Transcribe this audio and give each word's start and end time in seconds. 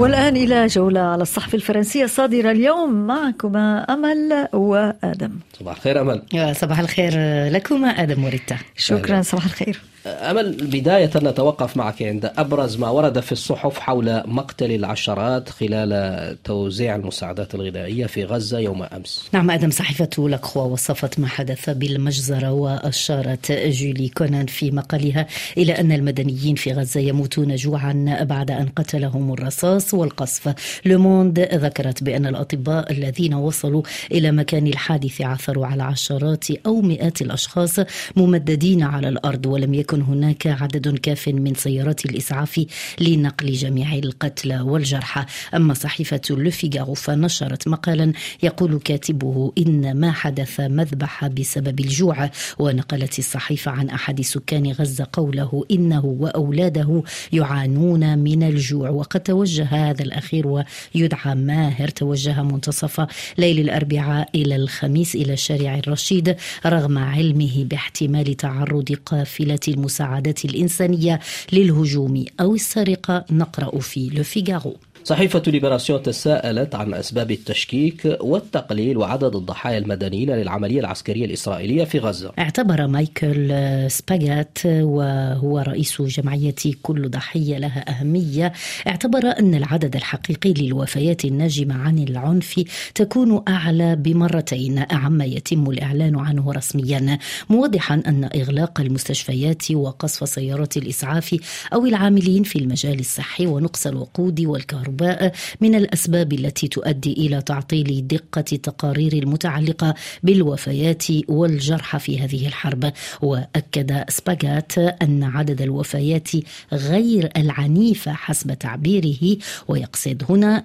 والآن 0.00 0.36
إلى 0.36 0.66
جولة 0.66 1.00
على 1.00 1.22
الصحف 1.22 1.54
الفرنسية 1.54 2.04
الصادرة 2.04 2.50
اليوم 2.50 3.06
معكما 3.06 3.78
أمل 3.78 4.48
وآدم. 4.52 5.30
صباح 5.58 5.76
الخير 5.76 6.00
أمل. 6.00 6.22
صباح 6.56 6.78
الخير 6.78 7.12
لكما 7.52 7.88
آدم 7.88 8.24
وريتا. 8.24 8.56
شكرا 8.76 9.22
صباح 9.22 9.44
الخير. 9.44 9.80
أمل 10.06 10.52
بداية 10.52 11.10
نتوقف 11.16 11.76
معك 11.76 12.02
عند 12.02 12.30
أبرز 12.38 12.76
ما 12.76 12.90
ورد 12.90 13.20
في 13.20 13.32
الصحف 13.32 13.78
حول 13.78 14.22
مقتل 14.26 14.72
العشرات 14.72 15.48
خلال 15.48 16.42
توزيع 16.44 16.96
المساعدات 16.96 17.54
الغذائية 17.54 18.06
في 18.06 18.24
غزة 18.24 18.58
يوم 18.58 18.82
أمس. 18.82 19.28
نعم 19.32 19.50
أدم 19.50 19.70
صحيفة 19.70 20.10
لكخوا 20.18 20.62
وصفت 20.62 21.20
ما 21.20 21.26
حدث 21.26 21.70
بالمجزرة 21.70 22.52
وأشارت 22.52 23.52
جولي 23.52 24.08
كونان 24.08 24.46
في 24.46 24.70
مقالها 24.70 25.26
إلى 25.58 25.72
أن 25.72 25.92
المدنيين 25.92 26.54
في 26.54 26.72
غزة 26.72 27.00
يموتون 27.00 27.54
جوعا 27.54 28.18
بعد 28.22 28.50
أن 28.50 28.68
قتلهم 28.76 29.32
الرصاص 29.32 29.94
والقصف. 29.94 30.54
لوموند 30.84 31.40
ذكرت 31.40 32.02
بأن 32.02 32.26
الأطباء 32.26 32.92
الذين 32.92 33.34
وصلوا 33.34 33.82
إلى 34.12 34.32
مكان 34.32 34.66
الحادث 34.66 35.20
عثروا 35.20 35.66
على 35.66 35.82
عشرات 35.82 36.50
أو 36.66 36.80
مئات 36.80 37.22
الأشخاص 37.22 37.80
ممددين 38.16 38.82
على 38.82 39.08
الأرض 39.08 39.46
ولم 39.46 39.74
يكن 39.74 39.95
يكن 39.96 40.02
هناك 40.02 40.46
عدد 40.46 40.98
كاف 40.98 41.28
من 41.28 41.54
سيارات 41.54 42.06
الإسعاف 42.06 42.66
لنقل 43.00 43.52
جميع 43.52 43.94
القتلى 43.94 44.60
والجرحى 44.60 45.24
أما 45.54 45.74
صحيفة 45.74 46.20
لوفيغارو 46.30 46.94
فنشرت 46.94 47.68
مقالا 47.68 48.12
يقول 48.42 48.80
كاتبه 48.84 49.52
إن 49.58 50.00
ما 50.00 50.12
حدث 50.12 50.60
مذبحة 50.60 51.28
بسبب 51.28 51.80
الجوع 51.80 52.30
ونقلت 52.58 53.18
الصحيفة 53.18 53.70
عن 53.70 53.88
أحد 53.88 54.20
سكان 54.20 54.72
غزة 54.72 55.06
قوله 55.12 55.64
إنه 55.70 56.04
وأولاده 56.04 57.02
يعانون 57.32 58.18
من 58.18 58.42
الجوع. 58.42 58.90
وقد 58.90 59.20
توجه 59.20 59.64
هذا 59.64 60.02
الأخير 60.02 60.46
ويدعى 60.46 61.34
ماهر 61.34 61.88
توجه 61.88 62.42
منتصف 62.42 63.06
ليل 63.38 63.60
الأربعاء 63.60 64.28
إلى 64.34 64.56
الخميس 64.56 65.14
إلى 65.14 65.36
شارع 65.36 65.78
الرشيد 65.78 66.36
رغم 66.66 66.98
علمه 66.98 67.64
باحتمال 67.64 68.36
تعرض 68.36 68.92
قافلة 69.06 69.60
المساعدات 69.86 70.44
الإنسانية 70.44 71.20
للهجوم 71.52 72.24
أو 72.40 72.54
السرقة 72.54 73.24
نقرأ 73.30 73.80
في 73.80 74.08
لوفيغارو 74.08 74.76
صحيفة 75.06 75.42
ليبراسيون 75.46 76.02
تساءلت 76.02 76.74
عن 76.74 76.94
أسباب 76.94 77.30
التشكيك 77.30 78.16
والتقليل 78.20 78.96
وعدد 78.96 79.36
الضحايا 79.36 79.78
المدنيين 79.78 80.30
للعملية 80.30 80.80
العسكرية 80.80 81.24
الإسرائيلية 81.24 81.84
في 81.84 81.98
غزة. 81.98 82.32
اعتبر 82.38 82.86
مايكل 82.86 83.54
سباغات 83.90 84.58
وهو 84.66 85.58
رئيس 85.58 86.02
جمعية 86.02 86.54
كل 86.82 87.10
ضحية 87.10 87.58
لها 87.58 87.90
أهمية 87.90 88.52
اعتبر 88.88 89.18
أن 89.38 89.54
العدد 89.54 89.96
الحقيقي 89.96 90.52
للوفيات 90.52 91.24
الناجمة 91.24 91.74
عن 91.74 91.98
العنف 91.98 92.64
تكون 92.94 93.42
أعلى 93.48 93.96
بمرتين 93.96 94.84
عما 94.90 95.24
يتم 95.24 95.70
الإعلان 95.70 96.18
عنه 96.18 96.52
رسميا 96.52 97.18
موضحا 97.50 98.02
أن 98.06 98.24
إغلاق 98.24 98.80
المستشفيات 98.80 99.70
وقصف 99.70 100.28
سيارات 100.28 100.76
الإسعاف 100.76 101.36
أو 101.72 101.86
العاملين 101.86 102.42
في 102.42 102.58
المجال 102.58 103.00
الصحي 103.00 103.46
ونقص 103.46 103.86
الوقود 103.86 104.40
والكهرباء 104.40 104.95
الكهرباء 105.02 105.32
من 105.60 105.74
الأسباب 105.74 106.32
التي 106.32 106.68
تؤدي 106.68 107.12
إلى 107.12 107.42
تعطيل 107.42 108.06
دقة 108.06 108.44
التقارير 108.52 109.12
المتعلقة 109.12 109.94
بالوفيات 110.22 111.04
والجرحى 111.28 111.98
في 111.98 112.20
هذه 112.20 112.46
الحرب. 112.46 112.92
وأكد 113.22 114.04
سباغات 114.08 114.78
أن 114.78 115.22
عدد 115.22 115.62
الوفيات 115.62 116.30
غير 116.72 117.30
العنيفه 117.36 118.12
حسب 118.12 118.54
تعبيره. 118.54 119.36
ويقصد 119.68 120.22
هنا 120.28 120.64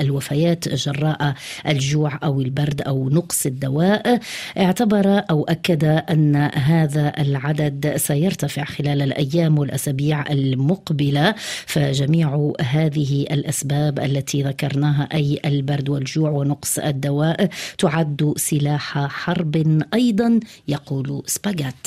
الوفيات 0.00 0.68
جراء 0.68 1.34
الجوع 1.68 2.18
أو 2.24 2.40
البرد 2.40 2.82
أو 2.82 3.08
نقص 3.08 3.46
الدواء. 3.46 4.20
اعتبر 4.58 5.22
أو 5.30 5.44
أكد 5.44 5.84
أن 5.84 6.36
هذا 6.54 7.12
العدد 7.18 7.96
سيرتفع 7.96 8.64
خلال 8.64 9.02
الأيام 9.02 9.58
والأسابيع 9.58 10.32
المقبلة. 10.32 11.34
فجميع 11.66 12.52
هذه 12.60 13.26
الأسباب 13.48 13.98
التي 13.98 14.42
ذكرناها 14.42 15.08
أي 15.14 15.40
البرد 15.44 15.88
والجوع 15.88 16.30
ونقص 16.30 16.78
الدواء 16.78 17.48
تعد 17.78 18.34
سلاح 18.36 18.98
حرب 18.98 19.82
أيضا 19.94 20.40
يقول 20.68 21.22
سباغات 21.26 21.86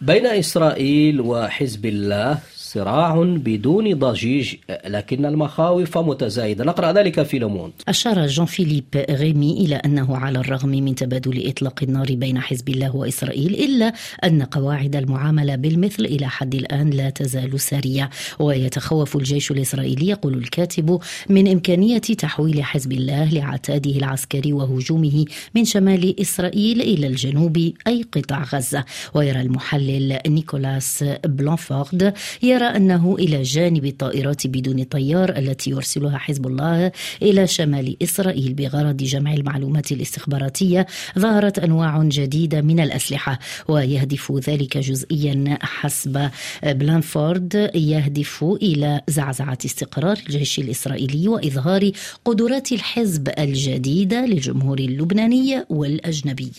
بين 0.00 0.26
إسرائيل 0.26 1.20
وحزب 1.20 1.86
الله 1.86 2.38
صراع 2.76 3.22
بدون 3.22 3.94
ضجيج 3.94 4.54
لكن 4.86 5.26
المخاوف 5.26 5.98
متزايدة. 5.98 6.64
نقرأ 6.64 6.92
ذلك 6.92 7.22
في 7.22 7.38
لوموند. 7.38 7.72
أشار 7.88 8.26
جون 8.26 8.46
فيليب 8.46 8.84
غيمي 9.10 9.52
إلى 9.52 9.76
أنه 9.76 10.16
على 10.16 10.38
الرغم 10.38 10.68
من 10.68 10.94
تبادل 10.94 11.48
إطلاق 11.48 11.82
النار 11.82 12.14
بين 12.14 12.38
حزب 12.40 12.68
الله 12.68 12.96
وإسرائيل 12.96 13.54
إلا 13.54 13.92
أن 14.24 14.42
قواعد 14.42 14.96
المعاملة 14.96 15.56
بالمثل 15.56 16.04
إلى 16.04 16.28
حد 16.28 16.54
الآن 16.54 16.90
لا 16.90 17.10
تزال 17.10 17.60
سارية. 17.60 18.10
ويتخوف 18.38 19.16
الجيش 19.16 19.50
الإسرائيلي 19.50 20.08
يقول 20.08 20.34
الكاتب 20.34 20.98
من 21.28 21.48
إمكانية 21.48 21.98
تحويل 21.98 22.64
حزب 22.64 22.92
الله 22.92 23.24
لعتاده 23.30 23.90
العسكري 23.90 24.52
وهجومه 24.52 25.24
من 25.54 25.64
شمال 25.64 26.20
إسرائيل 26.20 26.80
إلى 26.80 27.06
الجنوب 27.06 27.56
أي 27.86 28.04
قطاع 28.12 28.42
غزة. 28.42 28.84
ويرى 29.14 29.40
المحلل 29.40 30.18
نيكولاس 30.26 31.04
بلانفورد 31.24 32.14
يرى 32.42 32.65
أنه 32.66 33.16
إلى 33.18 33.42
جانب 33.42 33.84
الطائرات 33.84 34.46
بدون 34.46 34.82
طيار 34.82 35.38
التي 35.38 35.70
يرسلها 35.70 36.18
حزب 36.18 36.46
الله 36.46 36.92
إلى 37.22 37.46
شمال 37.46 37.96
إسرائيل 38.02 38.54
بغرض 38.54 38.96
جمع 38.96 39.34
المعلومات 39.34 39.92
الاستخباراتية 39.92 40.86
ظهرت 41.18 41.58
أنواع 41.58 42.02
جديدة 42.02 42.60
من 42.60 42.80
الأسلحة 42.80 43.38
ويهدف 43.68 44.32
ذلك 44.32 44.78
جزئيا 44.78 45.58
حسب 45.62 46.30
بلانفورد 46.62 47.70
يهدف 47.74 48.44
إلى 48.62 49.00
زعزعة 49.08 49.58
استقرار 49.64 50.18
الجيش 50.26 50.58
الإسرائيلي 50.58 51.28
وإظهار 51.28 51.90
قدرات 52.24 52.72
الحزب 52.72 53.28
الجديدة 53.38 54.26
للجمهور 54.26 54.78
اللبناني 54.78 55.64
والأجنبي 55.70 56.52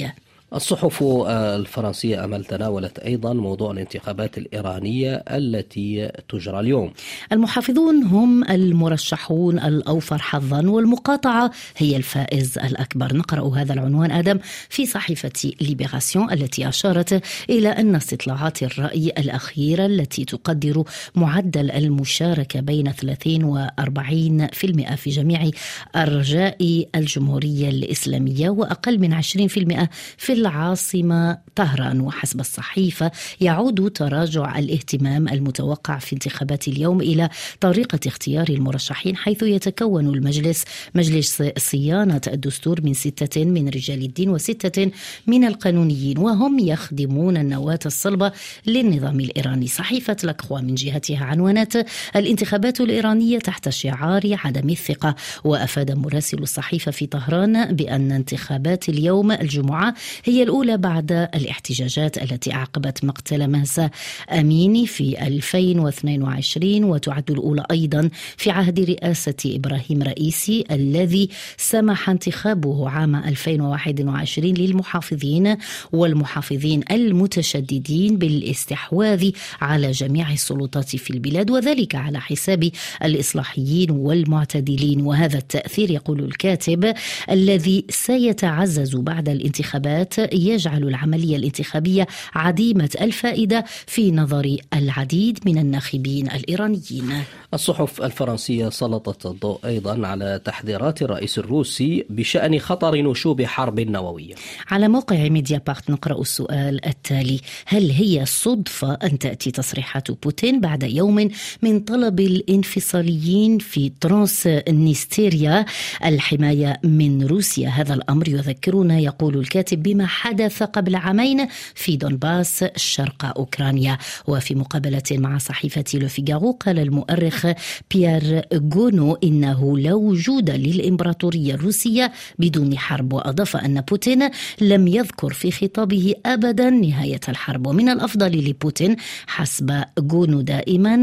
الصحف 0.54 1.04
الفرنسية 1.30 2.24
أمل 2.24 2.46
تناولت 2.46 3.00
أيضا 3.00 3.34
موضوع 3.34 3.72
الانتخابات 3.72 4.38
الإيرانية 4.38 5.24
التي 5.30 6.12
تجرى 6.30 6.60
اليوم. 6.60 6.94
المحافظون 7.32 8.04
هم 8.04 8.44
المرشحون 8.44 9.60
الأوفر 9.60 10.18
حظا 10.18 10.70
والمقاطعة 10.70 11.52
هي 11.78 11.98
الفائز 11.98 12.58
الأكبر. 12.58 13.18
نقرأ 13.18 13.56
هذا 13.56 13.74
العنوان 13.74 14.12
آدم 14.12 14.40
في 14.70 14.86
صحيفة 14.86 15.52
ليبراسيون 15.62 16.32
التي 16.32 16.70
أشارت 16.70 17.24
إلى 17.50 17.70
أن 17.70 17.96
استطلاعات 17.96 18.64
الرأي 18.64 19.14
الأخيرة 19.18 19.86
التي 19.86 20.26
تقدر 20.26 20.84
معدل 21.16 21.72
المشاركة 21.72 22.60
بين 22.60 22.92
30 22.92 23.44
و 23.44 23.68
40% 23.80 24.96
في 24.96 25.10
جميع 25.10 25.50
أرجاء 25.96 26.88
الجمهورية 26.96 27.70
الإسلامية 27.70 28.50
وأقل 28.50 29.00
من 29.00 29.22
20% 29.22 29.88
في 30.18 30.37
العاصمة 30.38 31.38
طهران 31.56 32.02
وحسب 32.02 32.40
الصحيفة 32.40 33.12
يعود 33.42 33.92
تراجع 33.92 34.60
الاهتمام 34.60 35.28
المتوقع 35.28 35.98
في 35.98 36.14
انتخابات 36.14 36.68
اليوم 36.68 37.02
إلى 37.02 37.30
طريقة 37.60 38.00
اختيار 38.08 38.50
المرشحين 38.50 39.16
حيث 39.16 39.44
يتكون 39.44 40.08
المجلس. 40.08 40.64
مجلس 40.96 41.44
صيانة 41.58 42.22
الدستور 42.28 42.82
من 42.82 42.94
ستة 42.94 43.46
من 43.46 43.70
رجال 43.70 44.04
الدين 44.04 44.30
وستة 44.30 44.92
من 45.28 45.44
القانونيين 45.44 46.18
وهم 46.18 46.60
يخدمون 46.60 47.38
النواة 47.38 47.80
الصلبة 47.86 48.32
للنظام 48.66 49.20
الإيراني. 49.20 49.68
صحيفة 49.68 50.18
لكخوا 50.24 50.60
من 50.60 50.76
جهتها 50.76 51.26
عنونت 51.26 51.86
الانتخابات 52.16 52.82
الإيرانية 52.82 53.40
تحت 53.40 53.70
شعار 53.70 54.38
عدم 54.44 54.70
الثقة 54.70 55.16
وأفاد 55.44 55.92
مراسل 55.92 56.38
الصحيفة 56.38 56.92
في 56.92 57.06
طهران 57.06 57.76
بأن 57.76 58.12
انتخابات 58.12 58.90
اليوم 58.90 59.32
الجمعة 59.32 59.94
هي 60.28 60.44
الأولى 60.44 60.78
بعد 60.78 61.12
الاحتجاجات 61.12 62.18
التي 62.18 62.54
أعقبت 62.54 63.06
مقتل 63.06 63.48
مهسا 63.48 63.90
أميني 64.32 64.88
في 64.88 65.28
2022 65.28 66.84
وتعد 66.84 67.32
الأولى 67.32 67.64
أيضا 67.72 68.10
في 68.38 68.52
عهد 68.52 68.80
رئاسة 68.80 69.36
إبراهيم 69.46 70.04
رئيسي 70.04 70.64
الذي 70.72 71.30
سمح 71.58 72.10
انتخابه 72.10 72.90
عام 72.90 73.16
2021 73.16 74.54
للمحافظين 74.54 75.58
والمحافظين 75.92 76.84
المتشددين 76.92 78.18
بالاستحواذ 78.18 79.32
على 79.62 79.92
جميع 79.92 80.32
السلطات 80.32 80.96
في 80.96 81.12
البلاد 81.12 81.52
وذلك 81.52 81.96
على 81.96 82.22
حساب 82.22 82.70
الإصلاحيين 83.04 83.92
والمعتدلين. 83.92 85.02
وهذا 85.02 85.38
التأثير 85.38 85.92
يقول 85.92 86.20
الكاتب 86.24 86.94
الذي 87.30 87.86
سيتعزز 87.90 88.96
بعد 88.96 89.30
الانتخابات 89.30 90.17
يجعل 90.34 90.84
العملية 90.84 91.36
الانتخابية 91.38 92.08
عديمة 92.36 92.90
الفائدة 93.02 93.66
في 93.88 94.12
نظر 94.12 94.58
العديد 94.74 95.40
من 95.46 95.58
الناخبين 95.58 96.32
الإيرانيين. 96.32 97.14
الصحف 97.54 98.02
الفرنسية 98.02 98.70
سلطت 98.70 99.26
الضوء 99.26 99.60
أيضا 99.66 100.08
على 100.08 100.42
تحذيرات 100.46 101.02
الرئيس 101.02 101.40
الروسي 101.40 102.06
بشأن 102.10 102.60
خطر 102.60 102.96
نشوب 102.96 103.42
حرب 103.42 103.80
نووية. 103.80 104.36
على 104.72 104.88
موقع 104.88 105.30
ميديا 105.30 105.62
بارت 105.68 105.90
نقرأ 105.90 106.22
السؤال 106.22 106.86
التالي. 106.86 107.40
هل 107.66 107.92
هي 107.92 108.26
صدفة 108.26 108.94
أن 108.94 109.20
تأتي 109.20 109.52
تصريحات 109.52 110.12
بوتين 110.12 110.62
بعد 110.62 110.84
يوم 110.84 111.30
من 111.62 111.80
طلب 111.80 112.20
الانفصاليين 112.20 113.58
في 113.58 113.92
ترانس 114.02 114.48
نيستيريا 114.70 115.66
الحماية 116.06 116.80
من 116.84 117.24
روسيا؟ 117.24 117.70
هذا 117.70 117.94
الأمر 117.94 118.30
يذكرنا 118.30 119.00
يقول 119.00 119.38
الكاتب 119.38 119.84
بما 119.84 120.07
حدث 120.08 120.64
قبل 120.64 120.96
عامين 120.96 121.48
في 121.76 121.98
دونباس 121.98 122.66
شرق 122.76 123.26
أوكرانيا. 123.38 123.98
وفي 124.28 124.56
مقابلة 124.56 125.04
مع 125.12 125.38
صحيفة 125.38 125.84
لوفيغارو 125.94 126.52
قال 126.52 126.80
المؤرخ 126.80 127.48
بيير 127.92 128.42
غونو 128.74 129.16
إنه 129.24 129.78
لا 129.78 129.94
وجود 129.94 130.50
للإمبراطورية 130.50 131.54
الروسية 131.54 132.12
بدون 132.40 132.78
حرب. 132.78 133.14
وأضاف 133.14 133.56
أن 133.56 133.82
بوتين 133.82 134.30
لم 134.62 134.88
يذكر 134.88 135.34
في 135.34 135.52
خطابه 135.52 136.14
أبدا 136.26 136.70
نهاية 136.70 137.20
الحرب. 137.30 137.68
ومن 137.68 137.90
الأفضل 137.90 138.50
لبوتين 138.50 138.96
حسب 139.28 139.84
غونو 140.12 140.42
دائما 140.42 140.96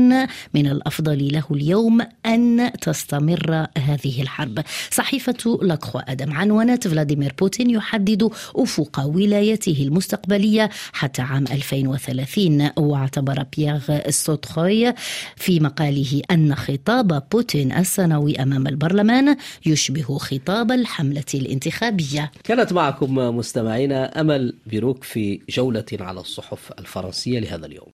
من 0.55 0.67
الأفضل 0.67 1.33
له 1.33 1.45
اليوم 1.51 2.01
أن 2.27 2.71
تستمر 2.81 3.67
هذه 3.79 4.23
الحرب. 4.23 4.65
صحيفة 4.91 5.59
لاكروا 5.63 6.13
أدم 6.13 6.33
عنونت 6.33 6.89
فلاديمير 6.89 7.35
بوتين 7.39 7.71
يحدد 7.71 8.31
أفق 8.57 8.94
ولايته 8.99 9.77
المستقبلية 9.81 10.71
حتى 10.93 11.23
عام 11.23 11.45
2030 11.47 12.71
واعتبر 12.77 13.43
بيير 13.57 13.81
سوتخوي 14.11 14.95
في 15.37 15.61
مقاله 15.61 16.23
أن 16.31 16.55
خطاب 16.55 17.23
بوتين 17.33 17.73
السنوي 17.73 18.43
أمام 18.43 18.67
البرلمان 18.67 19.37
يشبه 19.67 20.19
خطاب 20.19 20.73
الحملة 20.73 21.25
الانتخابية. 21.35 22.33
كانت 22.45 22.73
معكم 22.73 23.15
مستمعينا 23.15 24.21
أمل 24.21 24.55
بيروك 24.67 25.05
في 25.05 25.41
جولة 25.49 25.85
على 26.01 26.21
الصحف 26.21 26.73
الفرنسية 26.79 27.39
لهذا 27.39 27.67
اليوم. 27.67 27.83